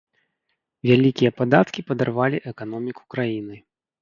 [0.89, 3.63] Вялікія падаткі падарвалі эканоміку краіны.